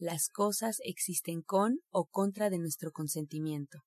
[0.00, 3.80] Las cosas existen con o contra de nuestro consentimiento.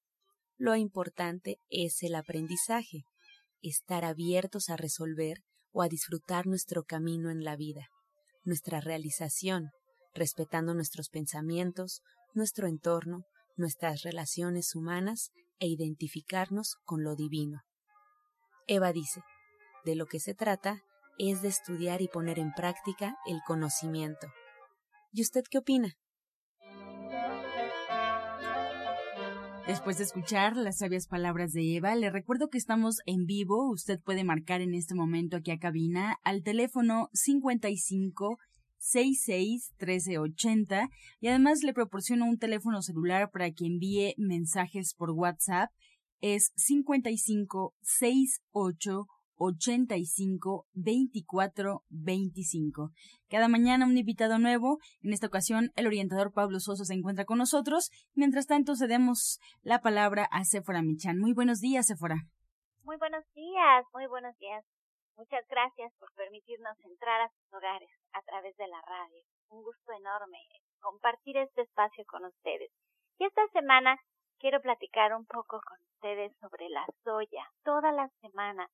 [0.58, 3.06] Lo importante es el aprendizaje,
[3.62, 5.38] estar abiertos a resolver
[5.72, 7.88] o a disfrutar nuestro camino en la vida,
[8.44, 9.70] nuestra realización,
[10.14, 12.02] respetando nuestros pensamientos,
[12.34, 13.24] nuestro entorno,
[13.56, 17.62] nuestras relaciones humanas e identificarnos con lo divino.
[18.68, 19.22] Eva dice,
[19.86, 20.84] de lo que se trata
[21.18, 24.28] es de estudiar y poner en práctica el conocimiento.
[25.14, 25.96] ¿Y usted qué opina?
[29.72, 33.72] Después de escuchar las sabias palabras de Eva, le recuerdo que estamos en vivo.
[33.72, 38.38] Usted puede marcar en este momento aquí a cabina al teléfono 55
[38.80, 40.90] 66 1380
[41.22, 45.70] y además le proporciono un teléfono celular para que envíe mensajes por WhatsApp.
[46.20, 49.08] Es 55 68
[49.42, 52.92] 85 24 25.
[53.30, 54.78] Cada mañana un invitado nuevo.
[55.02, 57.90] En esta ocasión, el orientador Pablo Soso se encuentra con nosotros.
[58.14, 61.18] Mientras tanto, cedemos la palabra a Sephora Michan.
[61.18, 62.18] Muy buenos días, Sephora.
[62.84, 64.64] Muy buenos días, muy buenos días.
[65.18, 69.24] Muchas gracias por permitirnos entrar a sus hogares a través de la radio.
[69.50, 70.40] Un gusto enorme
[70.82, 72.72] compartir este espacio con ustedes.
[73.18, 73.98] Y esta semana
[74.40, 77.46] quiero platicar un poco con ustedes sobre la soya.
[77.64, 78.68] Toda la semana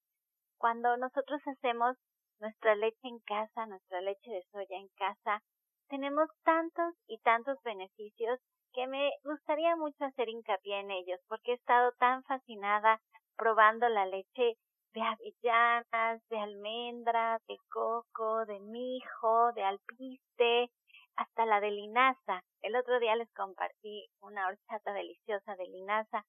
[0.58, 1.98] cuando nosotros hacemos
[2.40, 5.42] nuestra leche en casa, nuestra leche de soya en casa,
[5.90, 8.40] tenemos tantos y tantos beneficios
[8.74, 13.02] que me gustaría mucho hacer hincapié en ellos, porque he estado tan fascinada
[13.36, 14.58] probando la leche
[14.94, 20.72] de avellanas, de almendra, de coco, de mijo, de alpiste,
[21.16, 22.42] hasta la de linaza.
[22.62, 26.24] El otro día les compartí una horchata deliciosa de linaza,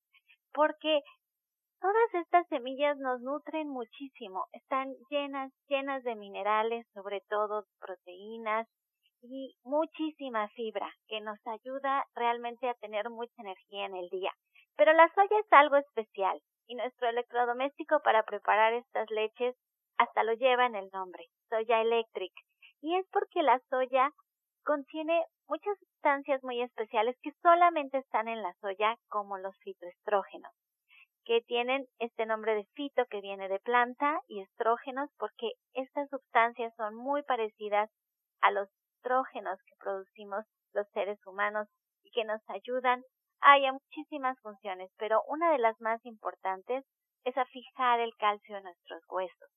[0.52, 1.02] porque
[1.80, 8.66] Todas estas semillas nos nutren muchísimo, están llenas, llenas de minerales, sobre todo proteínas
[9.22, 14.32] y muchísima fibra que nos ayuda realmente a tener mucha energía en el día.
[14.76, 19.54] Pero la soya es algo especial y nuestro electrodoméstico para preparar estas leches
[19.98, 22.32] hasta lo lleva en el nombre, soya electric.
[22.80, 24.10] Y es porque la soya
[24.64, 30.52] contiene muchas sustancias muy especiales que solamente están en la soya como los fitoestrógenos
[31.28, 36.72] que tienen este nombre de fito que viene de planta y estrógenos porque estas sustancias
[36.76, 37.90] son muy parecidas
[38.40, 38.66] a los
[38.96, 41.68] estrógenos que producimos los seres humanos
[42.02, 43.02] y que nos ayudan
[43.40, 46.84] hay muchísimas funciones, pero una de las más importantes
[47.24, 49.50] es a fijar el calcio en nuestros huesos.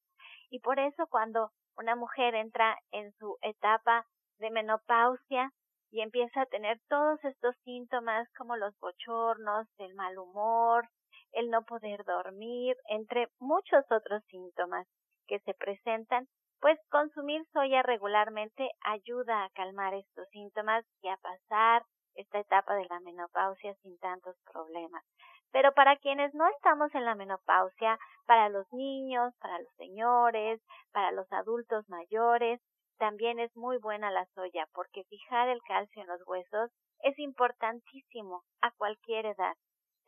[0.49, 4.05] Y por eso cuando una mujer entra en su etapa
[4.39, 5.49] de menopausia
[5.89, 10.89] y empieza a tener todos estos síntomas como los bochornos, el mal humor,
[11.33, 14.87] el no poder dormir, entre muchos otros síntomas
[15.27, 16.27] que se presentan,
[16.59, 21.83] pues consumir soya regularmente ayuda a calmar estos síntomas y a pasar
[22.15, 25.03] esta etapa de la menopausia sin tantos problemas.
[25.51, 30.61] Pero para quienes no estamos en la menopausia, para los niños, para los señores,
[30.91, 32.61] para los adultos mayores,
[32.97, 38.43] también es muy buena la soya porque fijar el calcio en los huesos es importantísimo
[38.61, 39.55] a cualquier edad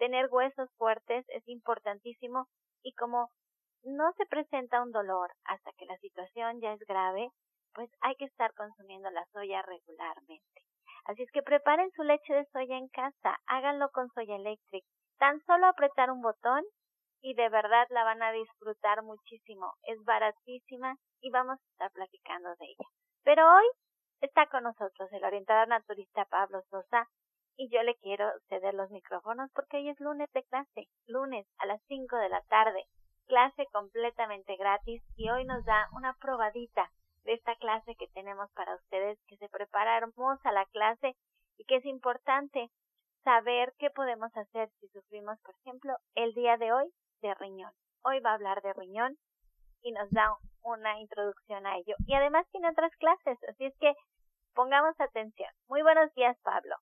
[0.04, 2.48] tener huesos fuertes es importantísimo
[2.84, 3.30] y como
[3.84, 7.30] no se presenta un dolor hasta que la situación ya es grave,
[7.74, 10.62] pues hay que estar consumiendo la soya regularmente.
[11.06, 14.84] Así es que preparen su leche de soya en casa, háganlo con soya electric.
[15.20, 16.66] Tan solo apretar un botón
[17.22, 19.72] y de verdad la van a disfrutar muchísimo.
[19.84, 22.90] Es baratísima y vamos a estar platicando de ella.
[23.24, 23.66] Pero hoy
[24.20, 27.08] está con nosotros el orientador naturista Pablo Sosa,
[27.58, 31.66] y yo le quiero ceder los micrófonos porque hoy es lunes de clase, lunes a
[31.66, 32.86] las 5 de la tarde,
[33.28, 36.90] clase completamente gratis y hoy nos da una probadita
[37.24, 41.16] de esta clase que tenemos para ustedes, que se prepara hermosa la clase
[41.58, 42.70] y que es importante
[43.24, 47.72] saber qué podemos hacer si sufrimos, por ejemplo, el día de hoy de riñón.
[48.04, 49.18] Hoy va a hablar de riñón
[49.82, 51.96] y nos da una introducción a ello.
[52.06, 53.94] Y además tiene otras clases, así es que
[54.54, 55.50] pongamos atención.
[55.68, 56.76] Muy buenos días, Pablo.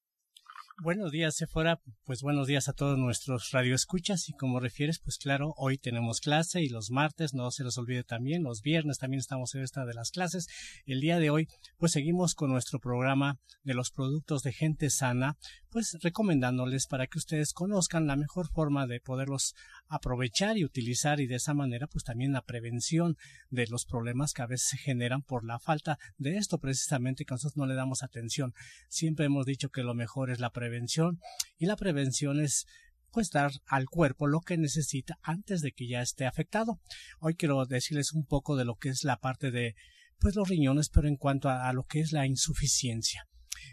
[0.79, 1.79] Buenos días, Sephora.
[2.05, 4.29] Pues buenos días a todos nuestros radioescuchas.
[4.29, 8.03] Y como refieres, pues claro, hoy tenemos clase y los martes, no se los olvide
[8.03, 10.47] también, los viernes también estamos en esta de las clases.
[10.85, 11.47] El día de hoy,
[11.77, 15.37] pues seguimos con nuestro programa de los productos de gente sana,
[15.69, 19.53] pues recomendándoles para que ustedes conozcan la mejor forma de poderlos
[19.87, 23.17] aprovechar y utilizar y de esa manera, pues también la prevención
[23.49, 27.33] de los problemas que a veces se generan por la falta de esto precisamente que
[27.33, 28.53] nosotros no le damos atención.
[28.89, 31.19] Siempre hemos dicho que lo mejor es la prevención prevención
[31.57, 32.65] y la prevención es
[33.11, 36.79] pues dar al cuerpo lo que necesita antes de que ya esté afectado.
[37.19, 39.75] Hoy quiero decirles un poco de lo que es la parte de
[40.17, 43.27] pues los riñones, pero en cuanto a, lo que es la insuficiencia.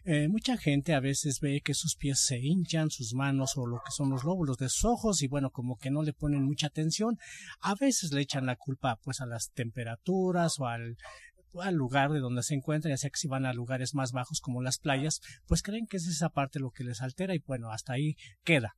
[0.04, 3.80] Eh, mucha gente a veces ve que sus pies se hinchan, sus manos o lo
[3.84, 6.66] que son los lóbulos de sus ojos y bueno, como que no le ponen mucha
[6.66, 7.16] atención.
[7.60, 10.96] A veces le echan la culpa pues a las temperaturas o al
[11.60, 14.40] al lugar de donde se encuentran, ya sea que si van a lugares más bajos
[14.40, 17.70] como las playas, pues creen que es esa parte lo que les altera y bueno,
[17.70, 18.76] hasta ahí queda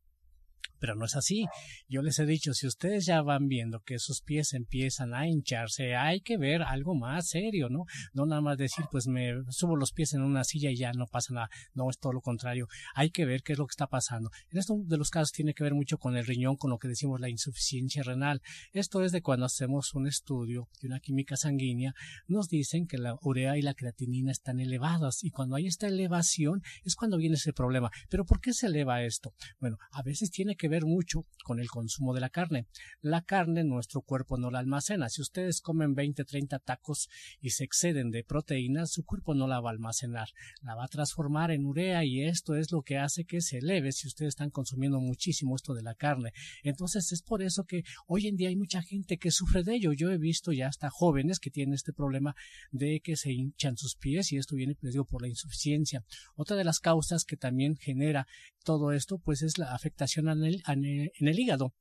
[0.80, 1.46] pero no es así.
[1.88, 5.94] Yo les he dicho, si ustedes ya van viendo que sus pies empiezan a hincharse,
[5.94, 7.84] hay que ver algo más serio, ¿no?
[8.12, 11.06] No nada más decir, pues me subo los pies en una silla y ya no
[11.06, 11.50] pasa nada.
[11.74, 12.66] No, es todo lo contrario.
[12.94, 14.30] Hay que ver qué es lo que está pasando.
[14.50, 16.88] En esto de los casos tiene que ver mucho con el riñón, con lo que
[16.88, 18.40] decimos la insuficiencia renal.
[18.72, 21.94] Esto es de cuando hacemos un estudio de una química sanguínea,
[22.26, 26.62] nos dicen que la urea y la creatinina están elevadas y cuando hay esta elevación
[26.84, 27.90] es cuando viene ese problema.
[28.08, 29.34] Pero ¿por qué se eleva esto?
[29.58, 32.66] Bueno, a veces tiene que ver mucho con el consumo de la carne.
[33.02, 35.10] La carne nuestro cuerpo no la almacena.
[35.10, 39.60] Si ustedes comen 20, 30 tacos y se exceden de proteínas, su cuerpo no la
[39.60, 40.28] va a almacenar.
[40.62, 43.92] La va a transformar en urea y esto es lo que hace que se eleve
[43.92, 46.32] si ustedes están consumiendo muchísimo esto de la carne.
[46.62, 49.92] Entonces es por eso que hoy en día hay mucha gente que sufre de ello.
[49.92, 52.34] Yo he visto ya hasta jóvenes que tienen este problema
[52.70, 56.04] de que se hinchan sus pies y esto viene, les por la insuficiencia.
[56.36, 58.26] Otra de las causas que también genera
[58.64, 61.74] todo esto, pues es la afectación en el, en el hígado.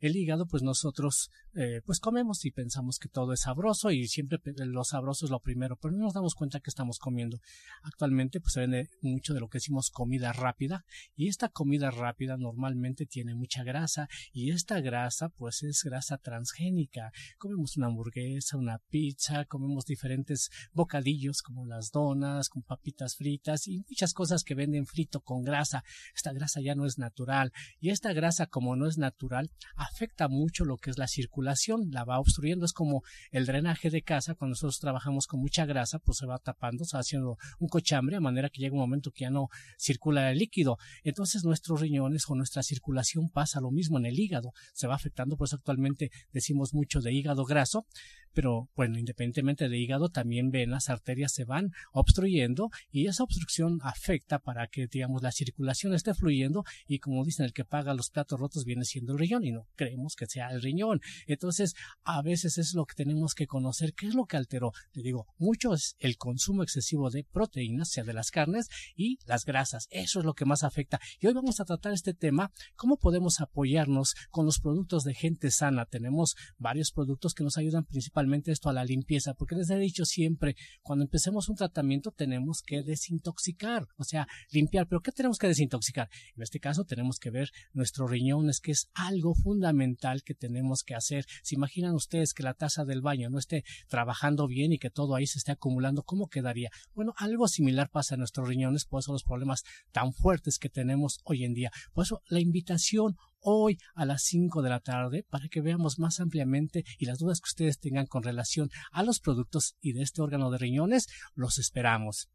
[0.00, 4.40] El hígado, pues nosotros eh, pues comemos y pensamos que todo es sabroso y siempre
[4.56, 7.40] lo sabroso es lo primero, pero no nos damos cuenta que estamos comiendo.
[7.82, 10.84] Actualmente pues se vende mucho de lo que decimos comida rápida
[11.14, 17.12] y esta comida rápida normalmente tiene mucha grasa y esta grasa pues es grasa transgénica.
[17.36, 23.84] Comemos una hamburguesa, una pizza, comemos diferentes bocadillos como las donas, con papitas fritas y
[23.90, 25.84] muchas cosas que venden frito con grasa.
[26.14, 30.64] Esta grasa ya no es natural y esta grasa como no es natural afecta mucho
[30.64, 34.52] lo que es la circulación, la va obstruyendo, es como el drenaje de casa, cuando
[34.52, 38.20] nosotros trabajamos con mucha grasa, pues se va tapando, se va haciendo un cochambre, a
[38.20, 39.48] manera que llega un momento que ya no
[39.78, 40.78] circula el líquido.
[41.02, 45.36] Entonces nuestros riñones o nuestra circulación pasa lo mismo en el hígado, se va afectando,
[45.36, 47.86] pues actualmente decimos mucho de hígado graso,
[48.32, 54.38] pero bueno, independientemente de hígado, también venas, arterias se van obstruyendo y esa obstrucción afecta
[54.38, 58.40] para que, digamos, la circulación esté fluyendo y como dicen, el que paga los platos
[58.40, 61.00] rotos viene siendo el riñón y no creemos que sea el riñón.
[61.26, 61.74] Entonces,
[62.04, 64.72] a veces es lo que tenemos que conocer, qué es lo que alteró.
[64.92, 69.44] Le digo, mucho es el consumo excesivo de proteínas, sea de las carnes y las
[69.44, 69.88] grasas.
[69.90, 71.00] Eso es lo que más afecta.
[71.20, 75.50] Y hoy vamos a tratar este tema, cómo podemos apoyarnos con los productos de gente
[75.50, 75.86] sana.
[75.86, 80.04] Tenemos varios productos que nos ayudan principalmente esto a la limpieza, porque les he dicho
[80.04, 85.48] siempre, cuando empecemos un tratamiento tenemos que desintoxicar, o sea, limpiar, pero ¿qué tenemos que
[85.48, 86.08] desintoxicar?
[86.36, 90.94] En este caso tenemos que ver nuestros riñones, que es algo fundamental que tenemos que
[90.94, 91.26] hacer.
[91.42, 95.14] ¿Se imaginan ustedes que la taza del baño no esté trabajando bien y que todo
[95.14, 96.02] ahí se esté acumulando?
[96.02, 96.70] ¿Cómo quedaría?
[96.94, 101.20] Bueno, algo similar pasa en nuestros riñones, por eso los problemas tan fuertes que tenemos
[101.24, 101.70] hoy en día.
[101.92, 106.20] Por eso la invitación hoy a las 5 de la tarde para que veamos más
[106.20, 110.22] ampliamente y las dudas que ustedes tengan con relación a los productos y de este
[110.22, 112.30] órgano de riñones, los esperamos.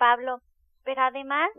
[0.00, 0.40] Pablo,
[0.82, 1.50] pero además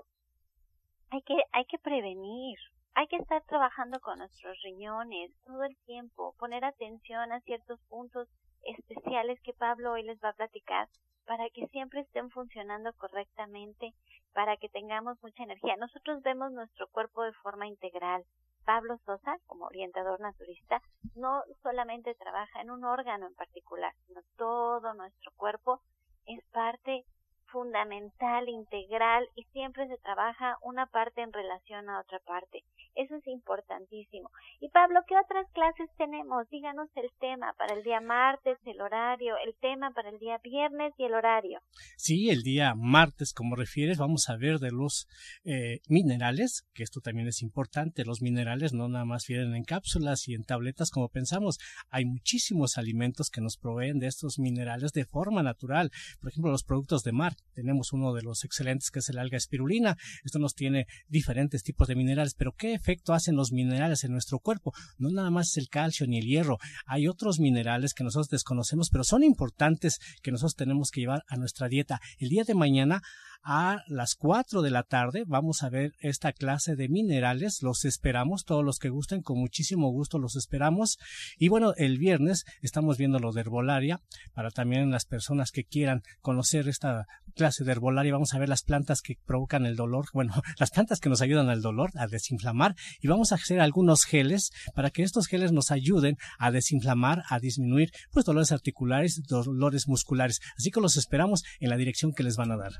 [1.11, 2.57] hay que, hay que prevenir,
[2.95, 8.27] hay que estar trabajando con nuestros riñones todo el tiempo, poner atención a ciertos puntos
[8.63, 10.87] especiales que Pablo hoy les va a platicar
[11.25, 13.93] para que siempre estén funcionando correctamente,
[14.33, 15.75] para que tengamos mucha energía.
[15.77, 18.23] Nosotros vemos nuestro cuerpo de forma integral.
[18.65, 20.81] Pablo Sosa, como orientador naturista,
[21.15, 25.81] no solamente trabaja en un órgano en particular, sino todo nuestro cuerpo
[26.25, 27.03] es parte
[27.47, 32.63] fundamental, integral y siempre se trabaja una parte en relación a otra parte.
[32.95, 34.29] Eso es importantísimo.
[34.59, 36.49] Y Pablo, ¿qué otras clases tenemos?
[36.49, 40.93] Díganos el tema para el día martes, el horario, el tema para el día viernes
[40.97, 41.61] y el horario.
[41.95, 45.07] Sí, el día martes, como refieres, vamos a ver de los
[45.43, 48.05] eh, minerales, que esto también es importante.
[48.05, 51.59] Los minerales no nada más vienen en cápsulas y en tabletas como pensamos.
[51.89, 55.91] Hay muchísimos alimentos que nos proveen de estos minerales de forma natural.
[56.19, 57.33] Por ejemplo, los productos de mar.
[57.53, 59.97] Tenemos uno de los excelentes que es el alga espirulina.
[60.23, 64.39] Esto nos tiene diferentes tipos de minerales, pero ¿qué efecto hacen los minerales en nuestro
[64.39, 64.73] cuerpo?
[64.97, 66.57] No nada más es el calcio ni el hierro.
[66.85, 71.37] Hay otros minerales que nosotros desconocemos, pero son importantes que nosotros tenemos que llevar a
[71.37, 72.01] nuestra dieta.
[72.17, 73.01] El día de mañana
[73.43, 77.63] a las 4 de la tarde vamos a ver esta clase de minerales.
[77.63, 80.99] Los esperamos, todos los que gusten, con muchísimo gusto los esperamos.
[81.37, 84.01] Y bueno, el viernes estamos viendo lo de herbolaria
[84.33, 88.13] para también las personas que quieran conocer esta clase de herbolaria.
[88.13, 91.49] Vamos a ver las plantas que provocan el dolor, bueno, las plantas que nos ayudan
[91.49, 92.75] al dolor, a desinflamar.
[93.01, 97.39] Y vamos a hacer algunos geles para que estos geles nos ayuden a desinflamar, a
[97.39, 100.41] disminuir pues dolores articulares, dolores musculares.
[100.57, 102.73] Así que los esperamos en la dirección que les van a dar.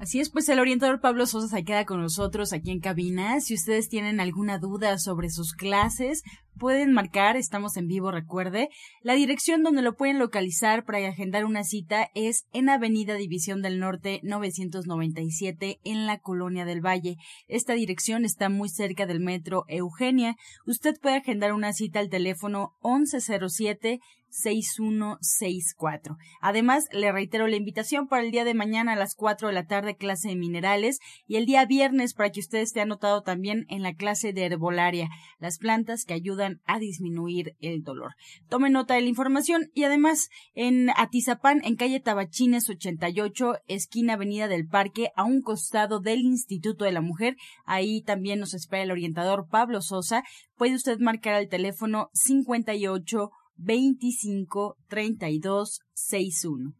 [0.00, 3.38] Así es, pues el orientador Pablo Sosa se queda con nosotros aquí en cabina.
[3.42, 6.22] Si ustedes tienen alguna duda sobre sus clases,
[6.58, 8.70] pueden marcar, estamos en vivo, recuerde.
[9.02, 13.78] La dirección donde lo pueden localizar para agendar una cita es en Avenida División del
[13.78, 17.18] Norte 997 en la Colonia del Valle.
[17.46, 20.34] Esta dirección está muy cerca del metro Eugenia.
[20.66, 24.00] Usted puede agendar una cita al teléfono 1107
[24.30, 26.16] 6164.
[26.40, 29.66] Además, le reitero la invitación para el día de mañana a las 4 de la
[29.66, 33.82] tarde clase de minerales y el día viernes para que usted esté anotado también en
[33.82, 38.14] la clase de herbolaria, las plantas que ayudan a disminuir el dolor.
[38.48, 44.48] Tome nota de la información y además en Atizapán, en calle Tabachines 88, esquina Avenida
[44.48, 48.90] del Parque, a un costado del Instituto de la Mujer, ahí también nos espera el
[48.90, 50.22] orientador Pablo Sosa.
[50.56, 53.30] Puede usted marcar al teléfono 58
[53.62, 56.79] 25 32 61.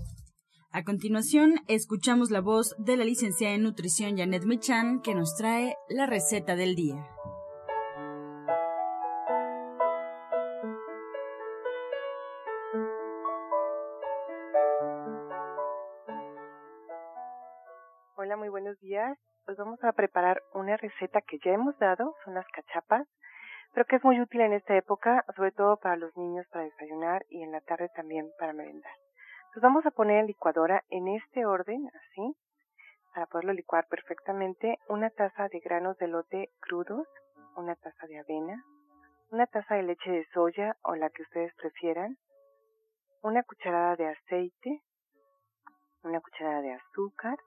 [0.73, 5.75] A continuación, escuchamos la voz de la licenciada en nutrición Janet Michan, que nos trae
[5.89, 6.95] la receta del día.
[18.15, 19.17] Hola, muy buenos días.
[19.43, 23.05] Pues vamos a preparar una receta que ya hemos dado, son las cachapas,
[23.73, 27.25] pero que es muy útil en esta época, sobre todo para los niños para desayunar
[27.29, 29.00] y en la tarde también para merendar.
[29.51, 32.37] Entonces vamos a poner en licuadora en este orden, así,
[33.13, 37.05] para poderlo licuar perfectamente, una taza de granos de lote crudos,
[37.57, 38.63] una taza de avena,
[39.29, 42.17] una taza de leche de soya o la que ustedes prefieran,
[43.23, 44.83] una cucharada de aceite,
[46.03, 47.37] una cucharada de azúcar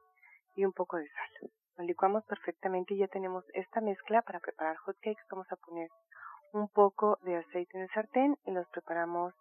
[0.56, 1.50] y un poco de sal.
[1.78, 5.24] Lo licuamos perfectamente y ya tenemos esta mezcla para preparar hot cakes.
[5.30, 5.88] Vamos a poner
[6.52, 9.32] un poco de aceite en el sartén y los preparamos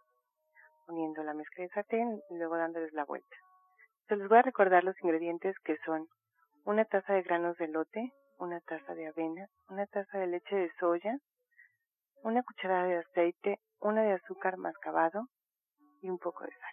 [0.86, 3.36] poniendo la mezcla de sartén y luego dándoles la vuelta.
[4.08, 6.08] Se les voy a recordar los ingredientes que son
[6.66, 10.72] una taza de granos de lote, una taza de avena, una taza de leche de
[10.80, 11.18] soya,
[12.24, 15.28] una cucharada de aceite, una de azúcar mascabado
[16.02, 16.73] y un poco de sal.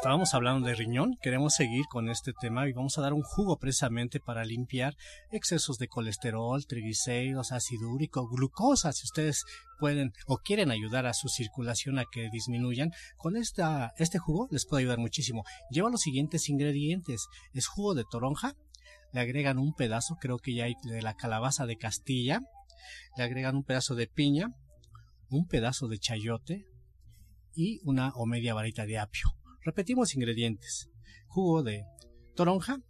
[0.00, 3.58] Estábamos hablando de riñón, queremos seguir con este tema y vamos a dar un jugo
[3.58, 4.96] precisamente para limpiar
[5.30, 9.44] excesos de colesterol, triglicéridos, ácido úrico, glucosa, si ustedes
[9.78, 14.64] pueden o quieren ayudar a su circulación a que disminuyan, con esta, este jugo les
[14.64, 15.44] puede ayudar muchísimo.
[15.70, 18.54] Lleva los siguientes ingredientes, es jugo de toronja,
[19.12, 22.40] le agregan un pedazo, creo que ya hay de la calabaza de Castilla,
[23.18, 24.46] le agregan un pedazo de piña,
[25.28, 26.64] un pedazo de chayote
[27.54, 29.39] y una o media varita de apio.
[29.70, 30.90] Repetimos ingredientes.
[31.28, 31.84] Jugo de
[32.34, 32.80] toronja,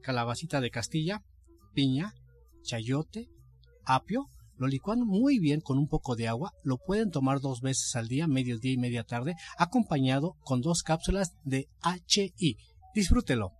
[0.00, 1.24] calabacita de Castilla,
[1.74, 2.14] piña,
[2.62, 3.28] chayote,
[3.84, 4.30] apio.
[4.56, 6.52] Lo licuan muy bien con un poco de agua.
[6.62, 11.34] Lo pueden tomar dos veces al día, mediodía y media tarde, acompañado con dos cápsulas
[11.42, 12.58] de HI.
[12.94, 13.50] Disfrútelo.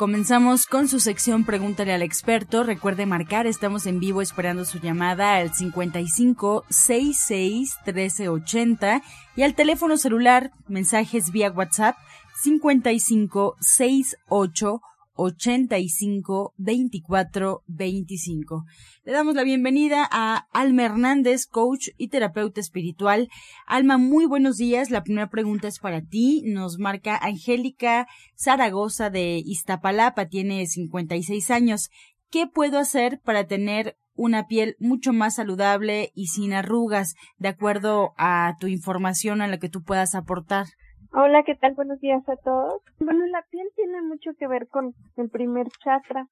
[0.00, 2.62] Comenzamos con su sección Pregúntale al experto.
[2.62, 9.02] Recuerde marcar, estamos en vivo esperando su llamada al 55 66 1380
[9.36, 11.98] y al teléfono celular mensajes vía WhatsApp
[12.42, 14.80] 55 68
[15.14, 18.64] 85 24 25.
[19.04, 23.28] Le damos la bienvenida a Alma Hernández, coach y terapeuta espiritual.
[23.66, 24.90] Alma, muy buenos días.
[24.90, 26.42] La primera pregunta es para ti.
[26.46, 31.90] Nos marca Angélica Zaragoza de Iztapalapa, tiene 56 años.
[32.30, 38.12] ¿Qué puedo hacer para tener una piel mucho más saludable y sin arrugas, de acuerdo
[38.18, 40.66] a tu información a la que tú puedas aportar?
[41.12, 41.74] Hola, ¿qué tal?
[41.74, 42.80] Buenos días a todos.
[43.00, 46.28] Bueno, la piel tiene mucho que ver con el primer chakra.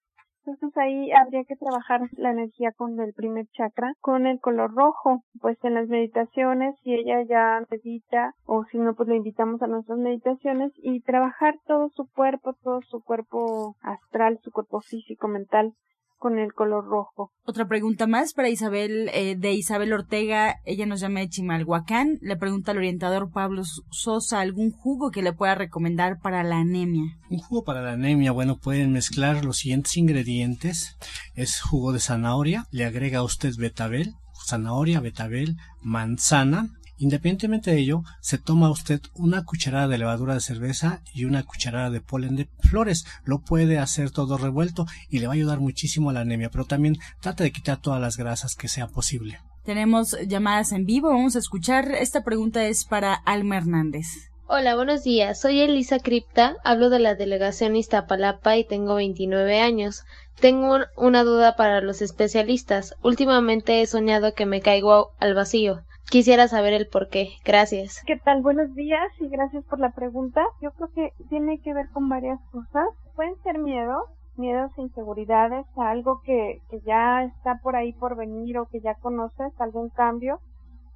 [0.46, 5.24] Entonces ahí habría que trabajar la energía con el primer chakra, con el color rojo.
[5.40, 9.66] Pues en las meditaciones, si ella ya medita o si no, pues le invitamos a
[9.66, 15.72] nuestras meditaciones y trabajar todo su cuerpo, todo su cuerpo astral, su cuerpo físico, mental,
[16.18, 17.32] con el color rojo.
[17.44, 22.36] Otra pregunta más para Isabel, eh, de Isabel Ortega, ella nos llama de Chimalhuacán, le
[22.36, 27.04] pregunta al orientador Pablo Sosa, ¿algún jugo que le pueda recomendar para la anemia?
[27.30, 30.96] Un jugo para la anemia, bueno, pueden mezclar los siguientes ingredientes,
[31.34, 34.14] es jugo de zanahoria, le agrega a usted betabel,
[34.46, 41.00] zanahoria, betabel, manzana, Independientemente de ello, se toma usted una cucharada de levadura de cerveza
[41.14, 43.06] y una cucharada de polen de flores.
[43.24, 46.64] Lo puede hacer todo revuelto y le va a ayudar muchísimo a la anemia, pero
[46.64, 49.40] también trata de quitar todas las grasas que sea posible.
[49.64, 51.92] Tenemos llamadas en vivo, vamos a escuchar.
[51.92, 54.27] Esta pregunta es para Alma Hernández.
[54.50, 55.38] Hola, buenos días.
[55.38, 60.06] Soy Elisa Cripta, hablo de la delegación Iztapalapa y tengo 29 años.
[60.40, 62.96] Tengo una duda para los especialistas.
[63.02, 65.80] Últimamente he soñado que me caigo al vacío.
[66.08, 67.28] Quisiera saber el por qué.
[67.44, 68.02] Gracias.
[68.06, 68.40] ¿Qué tal?
[68.40, 70.42] Buenos días y gracias por la pregunta.
[70.62, 72.88] Yo creo que tiene que ver con varias cosas.
[73.16, 74.04] Pueden ser miedos,
[74.38, 78.94] miedos e inseguridades algo que, que ya está por ahí por venir o que ya
[78.94, 80.40] conoces, algún cambio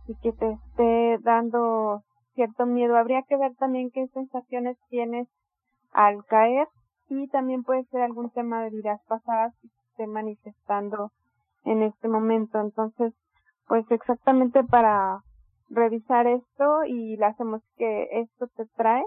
[0.09, 2.03] y que te esté dando
[2.35, 2.97] cierto miedo.
[2.97, 5.29] Habría que ver también qué sensaciones tienes
[5.93, 6.67] al caer
[7.09, 11.11] y también puede ser algún tema de vidas pasadas que esté manifestando
[11.65, 12.61] en este momento.
[12.61, 13.13] Entonces,
[13.67, 15.21] pues exactamente para
[15.69, 19.03] revisar esto y las hacemos que esto te trae,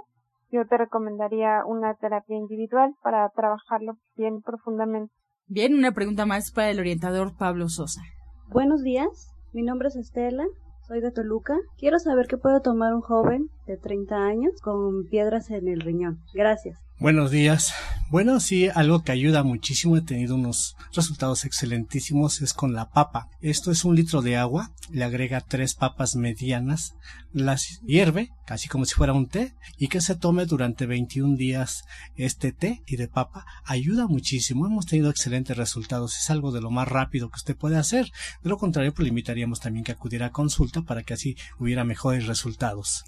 [0.51, 5.13] yo te recomendaría una terapia individual para trabajarlo bien profundamente.
[5.47, 8.01] Bien, una pregunta más para el orientador Pablo Sosa.
[8.49, 9.07] Buenos días,
[9.53, 10.45] mi nombre es Estela,
[10.87, 11.57] soy de Toluca.
[11.77, 16.19] Quiero saber qué puede tomar un joven de 30 años con piedras en el riñón.
[16.33, 16.84] Gracias.
[16.97, 17.73] Buenos días.
[18.09, 23.27] Bueno, sí, algo que ayuda muchísimo, he tenido unos resultados excelentísimos, es con la papa.
[23.41, 26.95] Esto es un litro de agua, le agrega tres papas medianas,
[27.33, 31.83] las hierve, casi como si fuera un té, y que se tome durante 21 días
[32.15, 33.45] este té y de papa.
[33.65, 37.75] Ayuda muchísimo, hemos tenido excelentes resultados, es algo de lo más rápido que usted puede
[37.75, 38.09] hacer.
[38.41, 41.83] De lo contrario, pues le invitaríamos también que acudiera a consulta para que así hubiera
[41.83, 43.03] mejores resultados.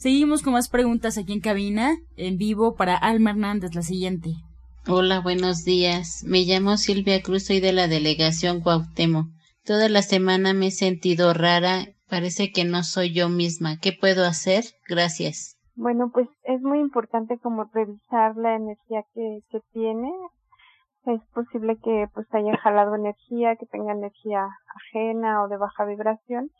[0.00, 4.30] Seguimos con más preguntas aquí en cabina, en vivo para Alma Hernández, la siguiente.
[4.88, 6.24] Hola, buenos días.
[6.26, 9.26] Me llamo Silvia Cruz, soy de la delegación Cuauhtémoc.
[9.62, 13.76] Toda la semana me he sentido rara, parece que no soy yo misma.
[13.76, 14.64] ¿Qué puedo hacer?
[14.88, 15.58] Gracias.
[15.76, 20.10] Bueno, pues es muy importante como revisar la energía que, que tiene.
[21.04, 26.50] Es posible que pues haya jalado energía, que tenga energía ajena o de baja vibración.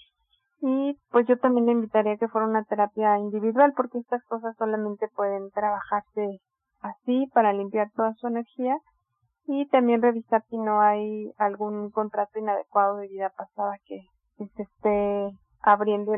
[0.61, 4.55] Y pues yo también le invitaría a que fuera una terapia individual porque estas cosas
[4.57, 6.41] solamente pueden trabajarse
[6.81, 8.77] así para limpiar toda su energía
[9.47, 14.01] y también revisar si no hay algún contrato inadecuado de vida pasada que,
[14.37, 15.39] que se esté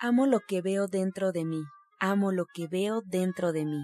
[0.00, 1.64] Amo lo que veo dentro de mí.
[1.98, 3.82] Amo lo que veo dentro de mí.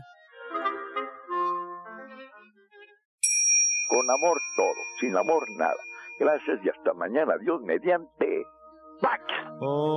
[3.88, 5.74] Con amor todo, sin amor nada.
[6.20, 7.36] Gracias y hasta mañana.
[7.38, 8.46] Dios mediante.
[9.02, 9.20] back.
[9.60, 9.92] Oh.